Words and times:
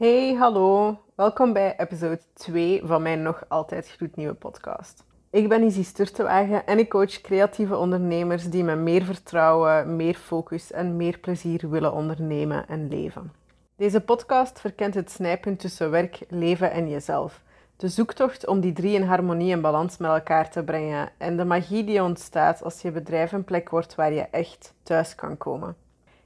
Hey, 0.00 0.34
hallo. 0.34 0.98
Welkom 1.14 1.52
bij 1.52 1.74
episode 1.78 2.20
2 2.32 2.80
van 2.84 3.02
mijn 3.02 3.22
nog 3.22 3.44
altijd 3.48 3.88
gloednieuwe 3.88 4.34
podcast. 4.34 5.04
Ik 5.30 5.48
ben 5.48 5.62
Izzy 5.62 5.84
Sturtewagen 5.84 6.66
en 6.66 6.78
ik 6.78 6.88
coach 6.88 7.20
creatieve 7.20 7.76
ondernemers 7.76 8.50
die 8.50 8.64
met 8.64 8.78
meer 8.78 9.04
vertrouwen, 9.04 9.96
meer 9.96 10.14
focus 10.14 10.72
en 10.72 10.96
meer 10.96 11.18
plezier 11.18 11.70
willen 11.70 11.92
ondernemen 11.92 12.68
en 12.68 12.88
leven. 12.88 13.32
Deze 13.76 14.00
podcast 14.00 14.60
verkent 14.60 14.94
het 14.94 15.10
snijpunt 15.10 15.60
tussen 15.60 15.90
werk, 15.90 16.24
leven 16.28 16.70
en 16.70 16.88
jezelf. 16.88 17.42
De 17.76 17.88
zoektocht 17.88 18.46
om 18.46 18.60
die 18.60 18.72
drie 18.72 18.94
in 18.94 19.02
harmonie 19.02 19.52
en 19.52 19.60
balans 19.60 19.96
met 19.98 20.10
elkaar 20.10 20.50
te 20.50 20.64
brengen 20.64 21.10
en 21.18 21.36
de 21.36 21.44
magie 21.44 21.84
die 21.84 22.02
ontstaat 22.02 22.62
als 22.62 22.82
je 22.82 22.90
bedrijf 22.90 23.32
een 23.32 23.44
plek 23.44 23.68
wordt 23.68 23.94
waar 23.94 24.12
je 24.12 24.26
echt 24.30 24.74
thuis 24.82 25.14
kan 25.14 25.36
komen. 25.36 25.76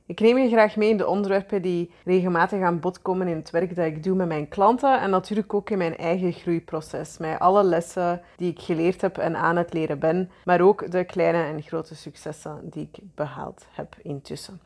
Ik 0.07 0.21
neem 0.21 0.39
je 0.39 0.49
graag 0.49 0.77
mee 0.77 0.89
in 0.89 0.97
de 0.97 1.07
onderwerpen 1.07 1.63
die 1.63 1.91
regelmatig 2.05 2.63
aan 2.63 2.81
bod 2.81 3.03
komen 3.03 3.29
in 3.29 3.37
het 3.37 3.51
werk 3.51 3.77
dat 3.77 3.87
ik 3.87 4.03
doe 4.03 4.17
met 4.17 4.27
mijn 4.27 4.49
klanten 4.49 5.01
en 5.01 5.11
natuurlijk 5.11 5.55
ook 5.55 5.71
in 5.71 5.79
mijn 5.79 5.97
eigen 5.97 6.33
groeiproces. 6.33 7.19
Met 7.19 7.39
alle 7.39 7.63
lessen 7.63 8.23
die 8.37 8.51
ik 8.51 8.61
geleerd 8.61 9.01
heb 9.01 9.19
en 9.19 9.37
aan 9.37 9.57
het 9.57 9.73
leren 9.73 9.99
ben, 9.99 10.31
maar 10.45 10.61
ook 10.61 10.91
de 10.91 11.05
kleine 11.05 11.43
en 11.43 11.63
grote 11.63 11.95
successen 11.95 12.61
die 12.63 12.89
ik 12.93 13.03
behaald 13.15 13.67
heb 13.71 13.97
intussen. 14.03 14.61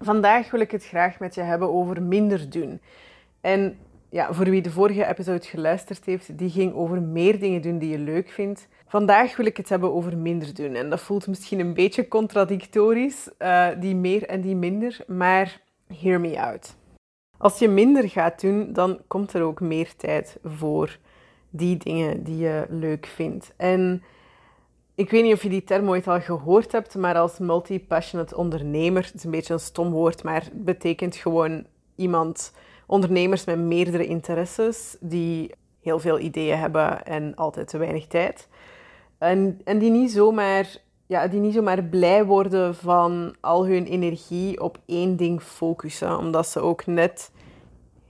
Vandaag 0.00 0.50
wil 0.50 0.60
ik 0.60 0.70
het 0.70 0.84
graag 0.84 1.18
met 1.18 1.34
je 1.34 1.40
hebben 1.40 1.72
over 1.72 2.02
minder 2.02 2.50
doen. 2.50 2.80
En 3.40 3.78
ja, 4.08 4.32
voor 4.32 4.50
wie 4.50 4.62
de 4.62 4.70
vorige 4.70 5.06
episode 5.06 5.44
geluisterd 5.44 6.04
heeft, 6.04 6.38
die 6.38 6.50
ging 6.50 6.74
over 6.74 7.02
meer 7.02 7.38
dingen 7.38 7.62
doen 7.62 7.78
die 7.78 7.90
je 7.90 7.98
leuk 7.98 8.28
vindt. 8.30 8.68
Vandaag 8.92 9.36
wil 9.36 9.46
ik 9.46 9.56
het 9.56 9.68
hebben 9.68 9.92
over 9.92 10.16
minder 10.16 10.54
doen. 10.54 10.74
En 10.74 10.90
dat 10.90 11.00
voelt 11.00 11.26
misschien 11.26 11.60
een 11.60 11.74
beetje 11.74 12.08
contradictorisch, 12.08 13.28
uh, 13.38 13.68
die 13.80 13.94
meer 13.94 14.26
en 14.26 14.40
die 14.40 14.56
minder, 14.56 14.96
maar 15.06 15.60
hear 15.86 16.20
me 16.20 16.40
out. 16.40 16.76
Als 17.38 17.58
je 17.58 17.68
minder 17.68 18.08
gaat 18.08 18.40
doen, 18.40 18.72
dan 18.72 19.00
komt 19.06 19.32
er 19.32 19.42
ook 19.42 19.60
meer 19.60 19.96
tijd 19.96 20.38
voor 20.44 20.98
die 21.50 21.76
dingen 21.76 22.22
die 22.22 22.36
je 22.36 22.66
leuk 22.68 23.06
vindt. 23.06 23.52
En 23.56 24.02
ik 24.94 25.10
weet 25.10 25.22
niet 25.22 25.34
of 25.34 25.42
je 25.42 25.48
die 25.48 25.64
term 25.64 25.88
ooit 25.88 26.08
al 26.08 26.20
gehoord 26.20 26.72
hebt, 26.72 26.94
maar 26.94 27.14
als 27.14 27.38
multi-passionate 27.38 28.36
ondernemer, 28.36 29.04
het 29.04 29.14
is 29.14 29.24
een 29.24 29.30
beetje 29.30 29.52
een 29.52 29.60
stom 29.60 29.90
woord, 29.90 30.22
maar 30.22 30.42
het 30.42 30.64
betekent 30.64 31.16
gewoon 31.16 31.66
iemand 31.96 32.52
ondernemers 32.86 33.44
met 33.44 33.58
meerdere 33.58 34.06
interesses 34.06 34.96
die 35.00 35.54
heel 35.80 35.98
veel 35.98 36.18
ideeën 36.18 36.58
hebben 36.58 37.04
en 37.04 37.34
altijd 37.34 37.68
te 37.68 37.78
weinig 37.78 38.06
tijd. 38.06 38.48
En, 39.22 39.60
en 39.64 39.78
die, 39.78 39.90
niet 39.90 40.10
zomaar, 40.10 40.76
ja, 41.06 41.28
die 41.28 41.40
niet 41.40 41.54
zomaar 41.54 41.82
blij 41.82 42.24
worden 42.24 42.74
van 42.74 43.34
al 43.40 43.66
hun 43.66 43.86
energie 43.86 44.60
op 44.60 44.78
één 44.86 45.16
ding 45.16 45.42
focussen, 45.42 46.18
omdat 46.18 46.48
ze 46.48 46.60
ook 46.60 46.86
net 46.86 47.30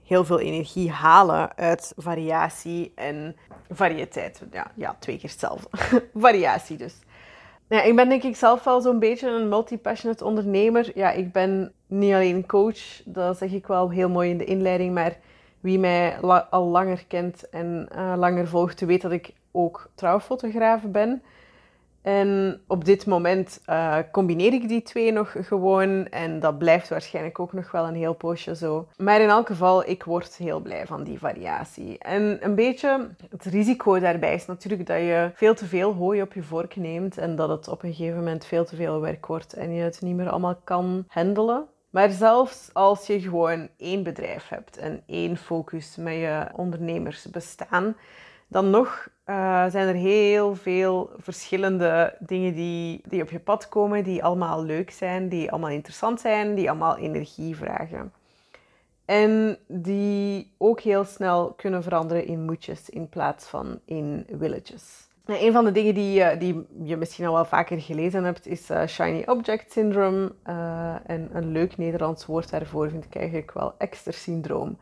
heel 0.03 0.25
veel 0.25 0.39
energie 0.39 0.91
halen 0.91 1.57
uit 1.57 1.93
variatie 1.97 2.91
en 2.95 3.35
variëteit. 3.69 4.41
Ja, 4.51 4.71
ja 4.75 4.95
twee 4.99 5.17
keer 5.17 5.29
hetzelfde. 5.29 5.67
variatie 6.15 6.77
dus. 6.77 6.95
Ja, 7.69 7.81
ik 7.81 7.95
ben 7.95 8.09
denk 8.09 8.23
ik 8.23 8.35
zelf 8.35 8.63
wel 8.63 8.81
zo'n 8.81 8.99
beetje 8.99 9.29
een 9.29 9.49
multi-passionate 9.49 10.25
ondernemer. 10.25 10.91
Ja, 10.95 11.11
ik 11.11 11.31
ben 11.31 11.73
niet 11.87 12.13
alleen 12.13 12.45
coach, 12.45 13.01
dat 13.05 13.37
zeg 13.37 13.51
ik 13.51 13.67
wel 13.67 13.89
heel 13.89 14.09
mooi 14.09 14.29
in 14.29 14.37
de 14.37 14.45
inleiding, 14.45 14.93
maar 14.93 15.17
wie 15.63 15.79
mij 15.79 16.19
al 16.49 16.67
langer 16.67 17.05
kent 17.07 17.49
en 17.49 17.89
uh, 17.95 18.13
langer 18.17 18.47
volgt, 18.47 18.79
weet 18.79 19.01
dat 19.01 19.11
ik 19.11 19.33
ook 19.51 19.89
trouwfotograaf 19.95 20.81
ben. 20.81 21.21
En 22.01 22.61
op 22.67 22.85
dit 22.85 23.05
moment 23.05 23.61
uh, 23.69 23.97
combineer 24.11 24.53
ik 24.53 24.67
die 24.67 24.81
twee 24.81 25.11
nog 25.11 25.35
gewoon. 25.39 26.07
En 26.07 26.39
dat 26.39 26.57
blijft 26.57 26.89
waarschijnlijk 26.89 27.39
ook 27.39 27.53
nog 27.53 27.71
wel 27.71 27.87
een 27.87 27.95
heel 27.95 28.13
poosje 28.13 28.55
zo. 28.55 28.87
Maar 28.97 29.21
in 29.21 29.29
elk 29.29 29.47
geval, 29.47 29.89
ik 29.89 30.03
word 30.03 30.35
heel 30.35 30.59
blij 30.59 30.85
van 30.85 31.03
die 31.03 31.19
variatie. 31.19 31.97
En 31.97 32.37
een 32.41 32.55
beetje 32.55 33.09
het 33.29 33.45
risico 33.45 33.99
daarbij 33.99 34.33
is 34.33 34.45
natuurlijk 34.45 34.87
dat 34.87 34.97
je 34.97 35.31
veel 35.33 35.55
te 35.55 35.65
veel 35.65 35.93
hooi 35.93 36.21
op 36.21 36.33
je 36.33 36.43
vork 36.43 36.75
neemt. 36.75 37.17
En 37.17 37.35
dat 37.35 37.49
het 37.49 37.67
op 37.67 37.83
een 37.83 37.93
gegeven 37.93 38.17
moment 38.17 38.45
veel 38.45 38.65
te 38.65 38.75
veel 38.75 38.99
werk 38.99 39.25
wordt 39.25 39.53
en 39.53 39.73
je 39.73 39.81
het 39.81 40.01
niet 40.01 40.15
meer 40.15 40.29
allemaal 40.29 40.59
kan 40.63 41.05
handelen. 41.07 41.65
Maar 41.93 42.09
zelfs 42.09 42.69
als 42.73 43.07
je 43.07 43.21
gewoon 43.21 43.69
één 43.77 44.03
bedrijf 44.03 44.47
hebt 44.47 44.77
en 44.77 45.03
één 45.05 45.37
focus 45.37 45.95
met 45.95 46.13
je 46.13 46.47
ondernemersbestaan, 46.55 47.95
dan 48.47 48.69
nog 48.69 49.07
uh, 49.25 49.65
zijn 49.69 49.87
er 49.87 49.93
heel 49.93 50.55
veel 50.55 51.11
verschillende 51.17 52.15
dingen 52.19 52.53
die, 52.53 53.01
die 53.07 53.21
op 53.21 53.29
je 53.29 53.39
pad 53.39 53.69
komen, 53.69 54.03
die 54.03 54.23
allemaal 54.23 54.63
leuk 54.63 54.91
zijn, 54.91 55.29
die 55.29 55.51
allemaal 55.51 55.69
interessant 55.69 56.19
zijn, 56.21 56.55
die 56.55 56.69
allemaal 56.69 56.97
energie 56.97 57.55
vragen. 57.55 58.13
En 59.05 59.57
die 59.67 60.53
ook 60.57 60.79
heel 60.79 61.03
snel 61.03 61.53
kunnen 61.53 61.83
veranderen 61.83 62.25
in 62.25 62.45
moetjes 62.45 62.89
in 62.89 63.09
plaats 63.09 63.45
van 63.45 63.79
in 63.85 64.25
willetjes. 64.29 65.02
Nou, 65.25 65.45
een 65.45 65.51
van 65.51 65.65
de 65.65 65.71
dingen 65.71 65.93
die, 65.93 66.19
uh, 66.19 66.39
die 66.39 66.67
je 66.83 66.97
misschien 66.97 67.25
al 67.25 67.33
wel 67.33 67.45
vaker 67.45 67.81
gelezen 67.81 68.23
hebt, 68.23 68.47
is 68.47 68.69
uh, 68.69 68.85
Shiny 68.87 69.23
Object 69.25 69.71
Syndrome. 69.71 70.31
en 71.05 71.29
een 71.33 71.51
leuk 71.51 71.77
Nederlands 71.77 72.25
woord 72.25 72.49
daarvoor 72.49 72.89
vind 72.89 73.05
ik 73.05 73.15
eigenlijk 73.15 73.51
wel 73.53 73.73
Exter 73.77 74.13
syndroom. 74.13 74.77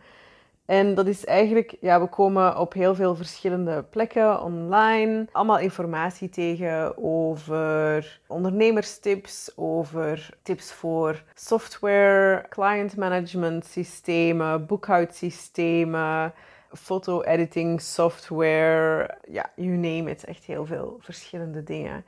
En 0.72 0.96
dat 0.96 1.07
is 1.07 1.25
eigenlijk, 1.25 1.75
ja, 1.79 2.02
we 2.02 2.07
komen 2.07 2.57
op 2.57 2.74
heel 2.74 2.96
veel 2.96 3.16
verschillende 3.16 3.84
plekken 3.84 4.41
online. 4.41 5.28
Allemaal 5.31 5.59
informatie 5.59 6.29
tegen 6.29 6.97
over 6.97 8.19
ondernemerstips, 8.28 9.52
over 9.56 10.29
tips 10.44 10.73
voor 10.73 11.23
software, 11.34 12.46
client 12.50 12.96
management 12.96 13.66
systemen, 13.66 14.66
boekhoudsystemen, 14.66 16.34
foto-editing 16.73 17.81
software. 17.81 19.17
Ja, 19.29 19.51
you 19.55 19.69
name 19.69 20.09
it. 20.09 20.25
Echt 20.25 20.43
heel 20.43 20.65
veel 20.65 20.97
verschillende 20.99 21.63
dingen. 21.63 22.05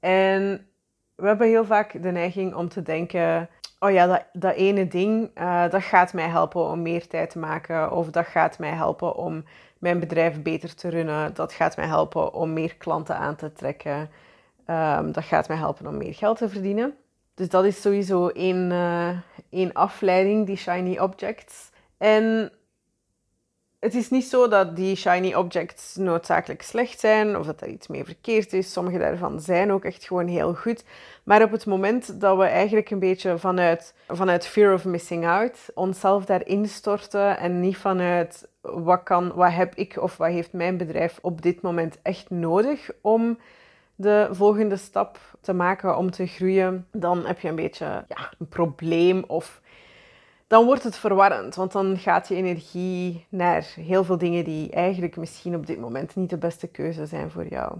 En 0.00 0.66
we 1.14 1.26
hebben 1.26 1.46
heel 1.46 1.64
vaak 1.64 2.02
de 2.02 2.10
neiging 2.10 2.54
om 2.54 2.68
te 2.68 2.82
denken: 2.82 3.48
oh 3.78 3.90
ja, 3.90 4.06
dat, 4.06 4.24
dat 4.32 4.54
ene 4.54 4.88
ding, 4.88 5.30
uh, 5.38 5.70
dat 5.70 5.82
gaat 5.82 6.12
mij 6.12 6.28
helpen 6.28 6.70
om 6.70 6.82
meer 6.82 7.06
tijd 7.06 7.30
te 7.30 7.38
maken. 7.38 7.92
Of 7.92 8.10
dat 8.10 8.26
gaat 8.26 8.58
mij 8.58 8.70
helpen 8.70 9.16
om 9.16 9.44
mijn 9.78 10.00
bedrijf 10.00 10.42
beter 10.42 10.74
te 10.74 10.88
runnen. 10.88 11.34
Dat 11.34 11.52
gaat 11.52 11.76
mij 11.76 11.86
helpen 11.86 12.34
om 12.34 12.52
meer 12.52 12.76
klanten 12.76 13.16
aan 13.16 13.36
te 13.36 13.52
trekken. 13.52 14.10
Um, 14.66 15.12
dat 15.12 15.24
gaat 15.24 15.48
mij 15.48 15.56
helpen 15.56 15.86
om 15.86 15.96
meer 15.96 16.14
geld 16.14 16.38
te 16.38 16.48
verdienen. 16.48 16.94
Dus 17.34 17.48
dat 17.48 17.64
is 17.64 17.80
sowieso 17.80 18.28
één, 18.28 18.70
uh, 18.70 19.08
één 19.50 19.72
afleiding, 19.72 20.46
die 20.46 20.56
shiny 20.56 20.98
objects. 20.98 21.70
En 21.98 22.52
het 23.84 23.94
is 23.94 24.10
niet 24.10 24.24
zo 24.24 24.48
dat 24.48 24.76
die 24.76 24.96
shiny 24.96 25.34
objects 25.34 25.96
noodzakelijk 25.96 26.62
slecht 26.62 27.00
zijn 27.00 27.38
of 27.38 27.46
dat 27.46 27.60
er 27.60 27.68
iets 27.68 27.86
mee 27.86 28.04
verkeerd 28.04 28.52
is. 28.52 28.72
Sommige 28.72 28.98
daarvan 28.98 29.40
zijn 29.40 29.72
ook 29.72 29.84
echt 29.84 30.04
gewoon 30.04 30.26
heel 30.26 30.54
goed. 30.54 30.84
Maar 31.24 31.42
op 31.42 31.50
het 31.50 31.66
moment 31.66 32.20
dat 32.20 32.36
we 32.36 32.44
eigenlijk 32.44 32.90
een 32.90 32.98
beetje 32.98 33.38
vanuit, 33.38 33.94
vanuit 34.08 34.46
fear 34.46 34.74
of 34.74 34.84
missing 34.84 35.26
out 35.26 35.58
onszelf 35.74 36.24
daarin 36.24 36.68
storten 36.68 37.38
en 37.38 37.60
niet 37.60 37.76
vanuit 37.76 38.48
wat, 38.60 39.02
kan, 39.02 39.32
wat 39.34 39.52
heb 39.52 39.74
ik 39.74 40.02
of 40.02 40.16
wat 40.16 40.30
heeft 40.30 40.52
mijn 40.52 40.76
bedrijf 40.76 41.18
op 41.22 41.42
dit 41.42 41.60
moment 41.60 41.98
echt 42.02 42.30
nodig 42.30 42.90
om 43.00 43.38
de 43.94 44.28
volgende 44.30 44.76
stap 44.76 45.18
te 45.40 45.52
maken 45.52 45.96
om 45.96 46.10
te 46.10 46.26
groeien, 46.26 46.86
dan 46.92 47.26
heb 47.26 47.40
je 47.40 47.48
een 47.48 47.54
beetje 47.54 48.04
ja, 48.08 48.32
een 48.38 48.48
probleem 48.48 49.24
of 49.26 49.60
dan 50.46 50.64
wordt 50.64 50.82
het 50.82 50.96
verwarrend. 50.96 51.54
Want 51.54 51.72
dan 51.72 51.98
gaat 51.98 52.28
je 52.28 52.34
energie 52.34 53.26
naar 53.28 53.66
heel 53.76 54.04
veel 54.04 54.18
dingen 54.18 54.44
die 54.44 54.70
eigenlijk 54.70 55.16
misschien 55.16 55.54
op 55.54 55.66
dit 55.66 55.80
moment 55.80 56.16
niet 56.16 56.30
de 56.30 56.38
beste 56.38 56.66
keuze 56.66 57.06
zijn 57.06 57.30
voor 57.30 57.46
jou. 57.48 57.76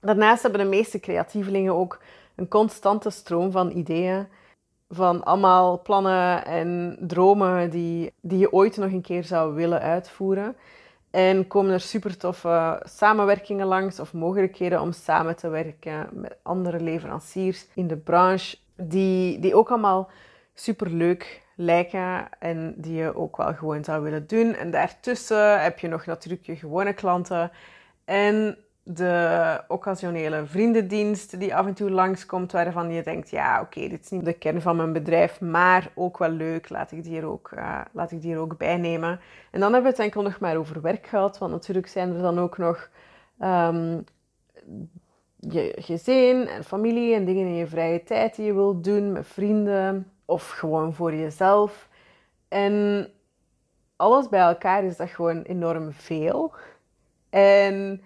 Daarnaast 0.00 0.42
hebben 0.42 0.60
de 0.60 0.66
meeste 0.66 1.00
creatievelingen 1.00 1.74
ook 1.74 2.00
een 2.34 2.48
constante 2.48 3.10
stroom 3.10 3.50
van 3.50 3.70
ideeën. 3.70 4.26
Van 4.90 5.24
allemaal 5.24 5.82
plannen 5.82 6.44
en 6.44 6.96
dromen 7.00 7.70
die, 7.70 8.12
die 8.20 8.38
je 8.38 8.52
ooit 8.52 8.76
nog 8.76 8.92
een 8.92 9.02
keer 9.02 9.24
zou 9.24 9.54
willen 9.54 9.80
uitvoeren. 9.80 10.56
En 11.10 11.46
komen 11.46 11.72
er 11.72 11.80
super 11.80 12.16
toffe 12.16 12.82
samenwerkingen 12.84 13.66
langs 13.66 14.00
of 14.00 14.12
mogelijkheden 14.12 14.80
om 14.80 14.92
samen 14.92 15.36
te 15.36 15.48
werken 15.48 16.08
met 16.12 16.36
andere 16.42 16.80
leveranciers 16.80 17.66
in 17.74 17.86
de 17.86 17.96
branche. 17.96 18.56
Die, 18.76 19.38
die 19.38 19.54
ook 19.54 19.68
allemaal 19.68 20.10
super 20.54 20.90
leuk 20.90 21.42
lijken 21.60 22.28
en 22.38 22.74
die 22.76 22.94
je 22.94 23.16
ook 23.16 23.36
wel 23.36 23.54
gewoon 23.54 23.84
zou 23.84 24.02
willen 24.02 24.26
doen. 24.26 24.54
En 24.54 24.70
daartussen 24.70 25.62
heb 25.62 25.78
je 25.78 25.88
nog 25.88 26.06
natuurlijk 26.06 26.46
je 26.46 26.56
gewone 26.56 26.92
klanten 26.92 27.50
en 28.04 28.58
de 28.82 29.60
occasionele 29.68 30.46
vriendendienst 30.46 31.40
die 31.40 31.54
af 31.54 31.66
en 31.66 31.74
toe 31.74 31.90
langskomt, 31.90 32.52
waarvan 32.52 32.92
je 32.92 33.02
denkt, 33.02 33.30
ja 33.30 33.60
oké, 33.60 33.88
dit 33.88 34.04
is 34.04 34.10
niet 34.10 34.24
de 34.24 34.32
kern 34.32 34.62
van 34.62 34.76
mijn 34.76 34.92
bedrijf, 34.92 35.40
maar 35.40 35.90
ook 35.94 36.18
wel 36.18 36.30
leuk, 36.30 36.68
laat 36.68 36.92
ik 36.92 37.04
die 37.04 37.18
er 37.18 37.26
ook, 37.26 37.50
uh, 37.54 37.80
laat 37.92 38.12
ik 38.12 38.20
die 38.22 38.38
ook 38.38 38.56
bij 38.56 38.76
nemen. 38.76 39.20
En 39.50 39.60
dan 39.60 39.72
hebben 39.72 39.90
we 39.90 39.96
het 39.96 40.06
enkel 40.06 40.22
nog 40.22 40.40
maar 40.40 40.56
over 40.56 40.80
werk 40.80 41.06
gehad, 41.06 41.38
want 41.38 41.52
natuurlijk 41.52 41.86
zijn 41.86 42.14
er 42.14 42.22
dan 42.22 42.38
ook 42.38 42.58
nog 42.58 42.90
um, 43.42 44.04
je 45.36 45.74
gezin 45.78 46.48
en 46.48 46.64
familie 46.64 47.14
en 47.14 47.24
dingen 47.24 47.46
in 47.46 47.54
je 47.54 47.66
vrije 47.66 48.02
tijd 48.02 48.36
die 48.36 48.46
je 48.46 48.54
wilt 48.54 48.84
doen 48.84 49.12
met 49.12 49.26
vrienden 49.26 50.12
of 50.28 50.50
gewoon 50.50 50.94
voor 50.94 51.14
jezelf. 51.14 51.88
En 52.48 53.06
alles 53.96 54.28
bij 54.28 54.40
elkaar 54.40 54.84
is 54.84 54.96
dat 54.96 55.08
gewoon 55.08 55.42
enorm 55.42 55.92
veel. 55.92 56.52
En 57.30 58.02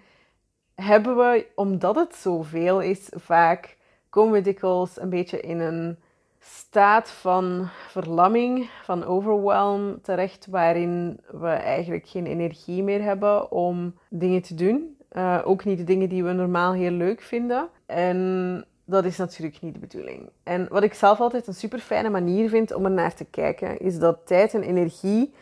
hebben 0.75 1.17
we, 1.17 1.47
omdat 1.55 1.97
het 1.97 2.15
zoveel 2.15 2.81
is, 2.81 3.09
vaak 3.15 3.77
komen 4.09 4.33
we 4.33 4.41
dikwijls 4.41 5.01
een 5.01 5.09
beetje 5.09 5.41
in 5.41 5.61
een 5.61 5.99
staat 6.39 7.11
van 7.11 7.69
verlamming, 7.89 8.71
van 8.83 9.05
overwhelm 9.05 10.01
terecht, 10.01 10.47
waarin 10.47 11.21
we 11.31 11.49
eigenlijk 11.49 12.09
geen 12.09 12.27
energie 12.27 12.83
meer 12.83 13.03
hebben 13.03 13.51
om 13.51 13.95
dingen 14.09 14.43
te 14.43 14.55
doen. 14.55 14.97
Uh, 15.13 15.41
ook 15.45 15.65
niet 15.65 15.79
de 15.79 15.85
dingen 15.85 16.09
die 16.09 16.25
we 16.25 16.33
normaal 16.33 16.73
heel 16.73 16.91
leuk 16.91 17.21
vinden. 17.21 17.69
En 17.87 18.65
dat 18.93 19.05
is 19.05 19.17
natuurlijk 19.17 19.61
niet 19.61 19.75
de 19.75 19.81
bedoeling. 19.81 20.31
En 20.43 20.67
wat 20.71 20.83
ik 20.83 20.95
zelf 20.95 21.21
altijd 21.21 21.47
een 21.47 21.55
super 21.55 21.79
fijne 21.79 22.11
manier 22.11 22.49
vind 22.49 22.75
om 22.75 22.85
er 22.85 22.91
naar 22.91 23.15
te 23.15 23.25
kijken, 23.25 23.79
is 23.79 23.99
dat 23.99 24.27
tijd 24.27 24.55
en 24.55 24.63
energie 24.63 25.35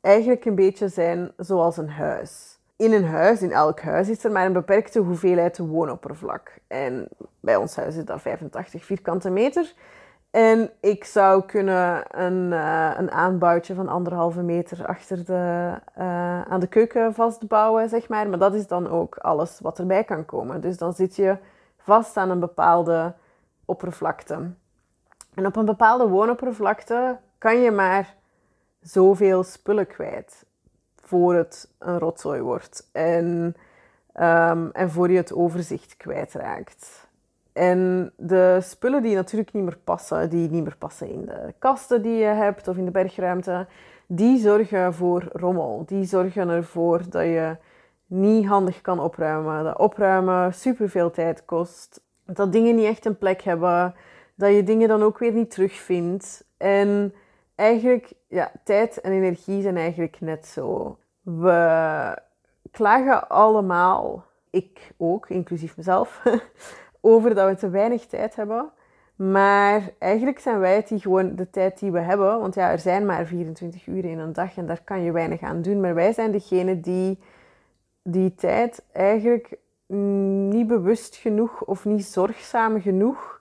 eigenlijk 0.00 0.44
een 0.44 0.54
beetje 0.54 0.88
zijn 0.88 1.32
zoals 1.36 1.76
een 1.76 1.88
huis. 1.88 2.58
In 2.76 2.92
een 2.92 3.04
huis, 3.04 3.42
in 3.42 3.52
elk 3.52 3.80
huis, 3.80 4.08
is 4.08 4.24
er 4.24 4.32
maar 4.32 4.46
een 4.46 4.52
beperkte 4.52 4.98
hoeveelheid 4.98 5.58
woonoppervlak. 5.58 6.58
En 6.66 7.08
bij 7.40 7.56
ons 7.56 7.76
huis 7.76 7.96
is 7.96 8.04
dat 8.04 8.20
85 8.20 8.84
vierkante 8.84 9.30
meter. 9.30 9.74
En 10.30 10.70
ik 10.80 11.04
zou 11.04 11.44
kunnen 11.44 12.02
een, 12.10 12.52
uh, 12.52 12.90
een 12.96 13.10
aanbouwtje 13.10 13.74
van 13.74 13.88
anderhalve 13.88 14.42
meter 14.42 14.86
achter 14.86 15.24
de, 15.24 15.72
uh, 15.98 16.42
aan 16.42 16.60
de 16.60 16.66
keuken 16.66 17.14
vastbouwen, 17.14 17.88
zeg 17.88 18.08
maar. 18.08 18.28
Maar 18.28 18.38
dat 18.38 18.54
is 18.54 18.66
dan 18.66 18.88
ook 18.88 19.16
alles 19.16 19.60
wat 19.60 19.78
erbij 19.78 20.04
kan 20.04 20.24
komen. 20.24 20.60
Dus 20.60 20.78
dan 20.78 20.92
zit 20.92 21.16
je 21.16 21.36
vast 21.86 22.16
aan 22.16 22.30
een 22.30 22.40
bepaalde 22.40 23.14
oppervlakte. 23.64 24.50
En 25.34 25.46
op 25.46 25.56
een 25.56 25.64
bepaalde 25.64 26.08
woonoppervlakte 26.08 27.18
kan 27.38 27.60
je 27.60 27.70
maar 27.70 28.14
zoveel 28.80 29.42
spullen 29.42 29.86
kwijt 29.86 30.44
voor 31.02 31.34
het 31.34 31.74
een 31.78 31.98
rotzooi 31.98 32.40
wordt 32.40 32.88
en, 32.92 33.56
um, 34.20 34.70
en 34.72 34.90
voor 34.90 35.10
je 35.10 35.16
het 35.16 35.32
overzicht 35.32 35.96
kwijtraakt. 35.96 37.08
En 37.52 38.12
de 38.16 38.58
spullen 38.62 39.02
die 39.02 39.14
natuurlijk 39.14 39.52
niet 39.52 39.64
meer 39.64 39.78
passen, 39.84 40.30
die 40.30 40.50
niet 40.50 40.62
meer 40.62 40.76
passen 40.78 41.08
in 41.08 41.24
de 41.24 41.54
kasten 41.58 42.02
die 42.02 42.16
je 42.16 42.24
hebt 42.24 42.68
of 42.68 42.76
in 42.76 42.84
de 42.84 42.90
bergruimte, 42.90 43.66
die 44.06 44.38
zorgen 44.38 44.94
voor 44.94 45.28
rommel. 45.32 45.82
Die 45.86 46.04
zorgen 46.04 46.48
ervoor 46.48 47.00
dat 47.10 47.22
je 47.22 47.56
niet 48.06 48.46
handig 48.46 48.80
kan 48.80 49.00
opruimen. 49.00 49.64
Dat 49.64 49.78
opruimen 49.78 50.54
superveel 50.54 51.10
tijd 51.10 51.44
kost. 51.44 52.00
Dat 52.24 52.52
dingen 52.52 52.74
niet 52.74 52.86
echt 52.86 53.04
een 53.04 53.18
plek 53.18 53.42
hebben. 53.42 53.94
Dat 54.34 54.54
je 54.54 54.62
dingen 54.62 54.88
dan 54.88 55.02
ook 55.02 55.18
weer 55.18 55.32
niet 55.32 55.50
terugvindt. 55.50 56.44
En 56.56 57.14
eigenlijk, 57.54 58.12
ja, 58.28 58.52
tijd 58.64 59.00
en 59.00 59.12
energie 59.12 59.62
zijn 59.62 59.76
eigenlijk 59.76 60.20
net 60.20 60.46
zo. 60.46 60.98
We 61.22 62.18
klagen 62.70 63.28
allemaal, 63.28 64.24
ik 64.50 64.92
ook, 64.96 65.28
inclusief 65.28 65.76
mezelf, 65.76 66.22
over 67.00 67.34
dat 67.34 67.48
we 67.48 67.56
te 67.56 67.68
weinig 67.68 68.06
tijd 68.06 68.36
hebben. 68.36 68.70
Maar 69.16 69.90
eigenlijk 69.98 70.38
zijn 70.38 70.58
wij 70.58 70.76
het 70.76 70.88
die 70.88 71.00
gewoon 71.00 71.36
de 71.36 71.50
tijd 71.50 71.78
die 71.78 71.90
we 71.90 72.00
hebben. 72.00 72.40
Want 72.40 72.54
ja, 72.54 72.70
er 72.70 72.78
zijn 72.78 73.06
maar 73.06 73.26
24 73.26 73.86
uur 73.86 74.04
in 74.04 74.18
een 74.18 74.32
dag 74.32 74.56
en 74.56 74.66
daar 74.66 74.82
kan 74.84 75.02
je 75.02 75.12
weinig 75.12 75.42
aan 75.42 75.62
doen. 75.62 75.80
Maar 75.80 75.94
wij 75.94 76.12
zijn 76.12 76.32
degene 76.32 76.80
die 76.80 77.18
die 78.08 78.34
tijd 78.34 78.84
eigenlijk 78.92 79.58
niet 80.48 80.66
bewust 80.66 81.16
genoeg 81.16 81.64
of 81.64 81.84
niet 81.84 82.04
zorgzaam 82.04 82.80
genoeg 82.80 83.40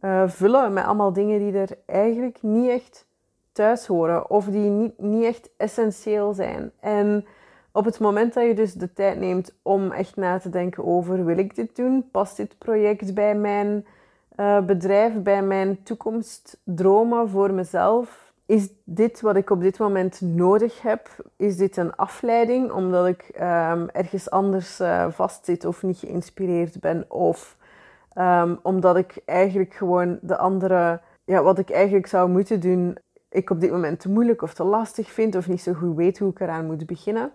uh, 0.00 0.28
vullen 0.28 0.72
met 0.72 0.84
allemaal 0.84 1.12
dingen 1.12 1.38
die 1.38 1.52
er 1.52 1.78
eigenlijk 1.86 2.38
niet 2.42 2.70
echt 2.70 3.06
thuis 3.52 3.86
horen 3.86 4.30
of 4.30 4.44
die 4.44 4.70
niet, 4.70 4.98
niet 4.98 5.24
echt 5.24 5.50
essentieel 5.56 6.32
zijn. 6.32 6.70
En 6.80 7.26
op 7.72 7.84
het 7.84 7.98
moment 7.98 8.34
dat 8.34 8.44
je 8.44 8.54
dus 8.54 8.72
de 8.72 8.92
tijd 8.92 9.18
neemt 9.18 9.54
om 9.62 9.92
echt 9.92 10.16
na 10.16 10.38
te 10.38 10.48
denken 10.48 10.84
over 10.84 11.24
wil 11.24 11.38
ik 11.38 11.54
dit 11.54 11.76
doen, 11.76 12.08
past 12.10 12.36
dit 12.36 12.58
project 12.58 13.14
bij 13.14 13.34
mijn 13.34 13.86
uh, 14.36 14.60
bedrijf, 14.60 15.22
bij 15.22 15.42
mijn 15.42 15.82
toekomstdromen 15.82 17.28
voor 17.28 17.52
mezelf, 17.52 18.27
is 18.48 18.68
dit 18.84 19.20
wat 19.20 19.36
ik 19.36 19.50
op 19.50 19.60
dit 19.60 19.78
moment 19.78 20.20
nodig 20.20 20.82
heb? 20.82 21.30
Is 21.36 21.56
dit 21.56 21.76
een 21.76 21.96
afleiding 21.96 22.72
omdat 22.72 23.06
ik 23.06 23.30
um, 23.34 23.88
ergens 23.88 24.30
anders 24.30 24.80
uh, 24.80 25.10
vastzit 25.10 25.64
of 25.64 25.82
niet 25.82 25.98
geïnspireerd 25.98 26.80
ben? 26.80 27.10
Of 27.10 27.56
um, 28.14 28.58
omdat 28.62 28.96
ik 28.96 29.22
eigenlijk 29.24 29.74
gewoon 29.74 30.18
de 30.22 30.36
andere, 30.36 31.00
ja, 31.24 31.42
wat 31.42 31.58
ik 31.58 31.70
eigenlijk 31.70 32.06
zou 32.06 32.30
moeten 32.30 32.60
doen, 32.60 32.98
ik 33.28 33.50
op 33.50 33.60
dit 33.60 33.70
moment 33.70 34.00
te 34.00 34.08
moeilijk 34.08 34.42
of 34.42 34.54
te 34.54 34.64
lastig 34.64 35.10
vind 35.10 35.34
of 35.34 35.48
niet 35.48 35.62
zo 35.62 35.72
goed 35.72 35.96
weet 35.96 36.18
hoe 36.18 36.30
ik 36.30 36.40
eraan 36.40 36.66
moet 36.66 36.86
beginnen? 36.86 37.32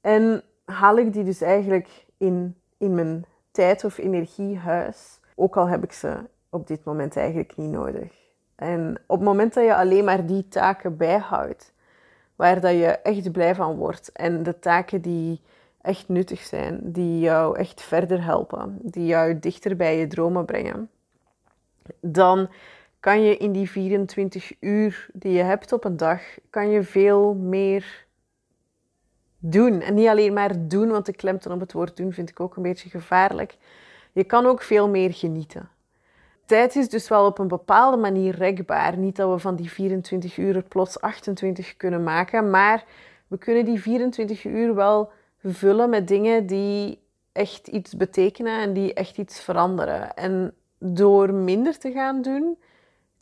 En 0.00 0.42
haal 0.64 0.98
ik 0.98 1.12
die 1.12 1.24
dus 1.24 1.40
eigenlijk 1.40 2.06
in, 2.18 2.56
in 2.76 2.94
mijn 2.94 3.24
tijd 3.50 3.84
of 3.84 3.98
energiehuis, 3.98 5.20
ook 5.34 5.56
al 5.56 5.68
heb 5.68 5.84
ik 5.84 5.92
ze 5.92 6.14
op 6.50 6.66
dit 6.66 6.84
moment 6.84 7.16
eigenlijk 7.16 7.56
niet 7.56 7.70
nodig. 7.70 8.27
En 8.58 9.00
op 9.06 9.16
het 9.16 9.28
moment 9.28 9.54
dat 9.54 9.64
je 9.64 9.74
alleen 9.74 10.04
maar 10.04 10.26
die 10.26 10.48
taken 10.48 10.96
bijhoudt, 10.96 11.72
waar 12.36 12.60
dat 12.60 12.72
je 12.72 12.86
echt 12.86 13.32
blij 13.32 13.54
van 13.54 13.76
wordt 13.76 14.12
en 14.12 14.42
de 14.42 14.58
taken 14.58 15.00
die 15.00 15.40
echt 15.80 16.08
nuttig 16.08 16.40
zijn, 16.40 16.80
die 16.82 17.20
jou 17.20 17.58
echt 17.58 17.82
verder 17.82 18.24
helpen, 18.24 18.78
die 18.82 19.06
jou 19.06 19.38
dichter 19.38 19.76
bij 19.76 19.98
je 19.98 20.06
dromen 20.06 20.44
brengen, 20.44 20.90
dan 22.00 22.48
kan 23.00 23.22
je 23.22 23.36
in 23.36 23.52
die 23.52 23.70
24 23.70 24.52
uur 24.60 25.08
die 25.12 25.32
je 25.32 25.42
hebt 25.42 25.72
op 25.72 25.84
een 25.84 25.96
dag, 25.96 26.20
kan 26.50 26.70
je 26.70 26.82
veel 26.82 27.34
meer 27.34 28.06
doen. 29.38 29.80
En 29.80 29.94
niet 29.94 30.08
alleen 30.08 30.32
maar 30.32 30.68
doen, 30.68 30.88
want 30.88 31.06
de 31.06 31.12
klemtoon 31.12 31.52
op 31.52 31.60
het 31.60 31.72
woord 31.72 31.96
doen 31.96 32.12
vind 32.12 32.30
ik 32.30 32.40
ook 32.40 32.56
een 32.56 32.62
beetje 32.62 32.90
gevaarlijk. 32.90 33.56
Je 34.12 34.24
kan 34.24 34.46
ook 34.46 34.62
veel 34.62 34.88
meer 34.88 35.12
genieten 35.12 35.68
tijd 36.48 36.76
is 36.76 36.88
dus 36.88 37.08
wel 37.08 37.26
op 37.26 37.38
een 37.38 37.48
bepaalde 37.48 37.96
manier 37.96 38.34
rekbaar. 38.34 38.96
Niet 38.96 39.16
dat 39.16 39.30
we 39.30 39.38
van 39.38 39.56
die 39.56 39.70
24 39.70 40.36
uur 40.36 40.62
plots 40.62 41.00
28 41.00 41.76
kunnen 41.76 42.02
maken, 42.02 42.50
maar 42.50 42.84
we 43.26 43.38
kunnen 43.38 43.64
die 43.64 43.80
24 43.80 44.44
uur 44.44 44.74
wel 44.74 45.10
vullen 45.44 45.90
met 45.90 46.08
dingen 46.08 46.46
die 46.46 47.02
echt 47.32 47.66
iets 47.66 47.96
betekenen 47.96 48.60
en 48.60 48.72
die 48.72 48.94
echt 48.94 49.18
iets 49.18 49.40
veranderen. 49.40 50.14
En 50.14 50.54
door 50.78 51.34
minder 51.34 51.78
te 51.78 51.92
gaan 51.92 52.22
doen, 52.22 52.58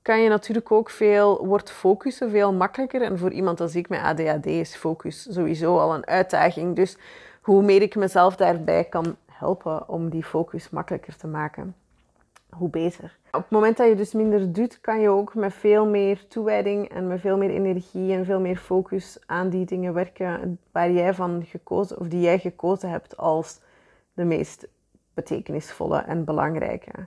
kan 0.03 0.21
je 0.21 0.29
natuurlijk 0.29 0.73
ook 0.73 0.91
veel, 0.91 1.47
wordt 1.47 1.71
focussen 1.71 2.31
veel 2.31 2.53
makkelijker. 2.53 3.03
En 3.03 3.19
voor 3.19 3.33
iemand 3.33 3.61
als 3.61 3.75
ik 3.75 3.89
met 3.89 4.01
ADHD 4.01 4.47
is 4.47 4.75
focus 4.75 5.27
sowieso 5.31 5.79
al 5.79 5.95
een 5.95 6.07
uitdaging. 6.07 6.77
Dus 6.77 6.97
hoe 7.43 7.63
meer 7.63 7.83
ik 7.83 7.95
mezelf 7.95 8.37
daarbij 8.37 8.85
kan 8.85 9.17
helpen 9.27 9.89
om 9.89 10.09
die 10.09 10.25
focus 10.25 10.71
makkelijker 10.71 11.17
te 11.17 11.27
maken 11.27 11.75
hoe 12.51 12.71
beter. 12.71 13.19
Op 13.33 13.43
het 13.43 13.51
moment 13.51 13.77
dat 13.77 13.89
je 13.89 13.95
dus 13.95 14.13
minder 14.13 14.53
doet, 14.53 14.81
kan 14.81 15.01
je 15.01 15.09
ook 15.09 15.35
met 15.35 15.55
veel 15.55 15.87
meer 15.87 16.27
toewijding 16.29 16.89
en 16.89 17.07
met 17.07 17.21
veel 17.21 17.37
meer 17.37 17.51
energie 17.51 18.13
en 18.13 18.25
veel 18.25 18.41
meer 18.41 18.57
focus 18.57 19.19
aan 19.27 19.49
die 19.49 19.67
dingen 19.67 19.95
werken 19.95 20.59
waar 20.73 20.91
jij 20.91 21.15
van 21.15 21.45
gekozen 21.47 21.99
of 21.99 22.09
die 22.09 22.21
jij 22.21 22.39
gekozen 22.39 22.91
hebt 22.91 23.17
als 23.17 23.61
de 24.13 24.25
meest 24.25 24.69
betekenisvolle 25.15 25.99
en 25.99 26.25
belangrijke. 26.25 27.07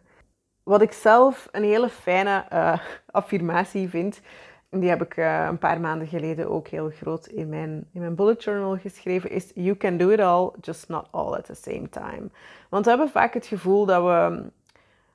Wat 0.63 0.81
ik 0.81 0.91
zelf 0.91 1.47
een 1.51 1.63
hele 1.63 1.89
fijne 1.89 2.45
uh, 2.53 2.79
affirmatie 3.05 3.89
vind, 3.89 4.21
en 4.69 4.79
die 4.79 4.89
heb 4.89 5.01
ik 5.01 5.17
uh, 5.17 5.45
een 5.49 5.57
paar 5.57 5.79
maanden 5.79 6.07
geleden 6.07 6.49
ook 6.49 6.67
heel 6.67 6.89
groot 6.89 7.27
in 7.27 7.49
mijn, 7.49 7.87
in 7.93 8.01
mijn 8.01 8.15
bullet 8.15 8.43
journal 8.43 8.77
geschreven, 8.77 9.29
is 9.29 9.51
You 9.53 9.77
can 9.77 9.97
do 9.97 10.09
it 10.09 10.19
all, 10.19 10.51
just 10.61 10.89
not 10.89 11.07
all 11.11 11.35
at 11.35 11.45
the 11.45 11.53
same 11.53 11.89
time. 11.89 12.29
Want 12.69 12.83
we 12.83 12.89
hebben 12.89 13.09
vaak 13.09 13.33
het 13.33 13.45
gevoel 13.45 13.85
dat 13.85 14.03
we 14.03 14.51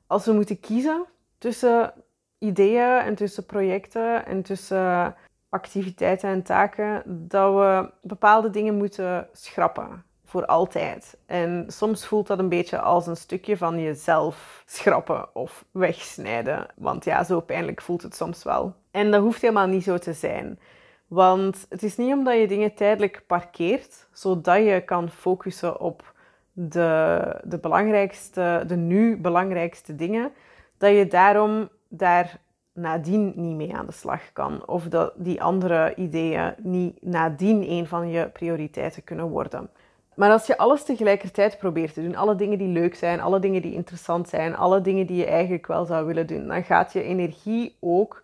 als 0.07 0.25
we 0.25 0.33
moeten 0.33 0.61
kiezen 0.61 1.05
tussen 1.39 1.93
ideeën 2.39 2.99
en 2.99 3.15
tussen 3.15 3.47
projecten 3.47 4.27
en 4.27 4.43
tussen 4.43 5.15
activiteiten 5.49 6.29
en 6.29 6.43
taken, 6.43 7.03
dat 7.29 7.55
we 7.55 7.91
bepaalde 8.03 8.51
dingen 8.51 8.77
moeten 8.77 9.29
schrappen. 9.33 10.05
Voor 10.25 10.47
altijd. 10.47 11.17
En 11.27 11.65
soms 11.69 12.07
voelt 12.07 12.27
dat 12.27 12.39
een 12.39 12.49
beetje 12.49 12.81
als 12.81 13.07
een 13.07 13.17
stukje 13.17 13.57
van 13.57 13.81
jezelf 13.81 14.63
schrappen 14.67 15.35
of 15.35 15.65
wegsnijden. 15.71 16.67
Want 16.77 17.05
ja, 17.05 17.25
zo 17.25 17.41
pijnlijk 17.41 17.81
voelt 17.81 18.03
het 18.03 18.17
soms 18.17 18.43
wel. 18.43 18.75
En 18.91 19.11
dat 19.11 19.23
hoeft 19.23 19.41
helemaal 19.41 19.67
niet 19.67 19.85
zo 19.85 19.99
te 19.99 20.13
zijn. 20.13 20.59
Want 21.07 21.67
het 21.69 21.83
is 21.83 21.97
niet 21.97 22.13
omdat 22.13 22.39
je 22.39 22.47
dingen 22.47 22.75
tijdelijk 22.75 23.23
parkeert, 23.27 24.09
zodat 24.13 24.57
je 24.57 24.83
kan 24.85 25.11
focussen 25.11 25.81
op 25.81 26.14
de, 26.55 27.41
de 27.45 27.59
belangrijkste, 27.59 28.65
de 28.67 28.77
nu 28.77 29.17
belangrijkste 29.17 29.95
dingen, 29.95 30.33
dat 30.79 30.91
je 30.91 31.07
daarom 31.07 31.69
daar 31.89 32.39
nadien 32.73 33.33
niet 33.37 33.57
mee 33.57 33.75
aan 33.75 33.87
de 33.87 33.93
slag 33.93 34.33
kan. 34.33 34.67
Of 34.67 34.85
dat 34.85 35.13
die 35.17 35.43
andere 35.43 35.95
ideeën 35.95 36.55
niet 36.59 37.03
nadien 37.03 37.71
een 37.71 37.87
van 37.87 38.11
je 38.11 38.29
prioriteiten 38.29 39.05
kunnen 39.05 39.29
worden. 39.29 39.71
Maar 40.15 40.31
als 40.31 40.47
je 40.47 40.59
alles 40.59 40.85
tegelijkertijd 40.85 41.59
probeert 41.59 41.95
te 41.95 42.03
doen, 42.03 42.17
alle 42.17 42.35
dingen 42.35 42.59
die 42.59 42.69
leuk 42.69 42.95
zijn, 42.95 43.21
alle 43.21 43.39
dingen 43.39 43.63
die 43.63 43.75
interessant 43.75 44.29
zijn, 44.29 44.57
alle 44.57 44.81
dingen 44.81 45.07
die 45.07 45.17
je 45.17 45.27
eigenlijk 45.27 45.67
wel 45.67 45.85
zou 45.85 46.07
willen 46.07 46.27
doen, 46.27 46.47
dan 46.47 46.65
gaat 46.65 46.93
je 46.93 47.03
energie 47.03 47.77
ook 47.81 48.23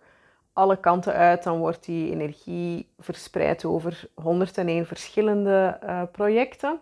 alle 0.53 0.79
kanten 0.79 1.13
uit. 1.13 1.43
Dan 1.43 1.57
wordt 1.57 1.85
die 1.85 2.11
energie 2.11 2.87
verspreid 2.99 3.65
over 3.65 4.09
101 4.13 4.85
verschillende 4.85 5.79
uh, 5.83 6.01
projecten. 6.11 6.79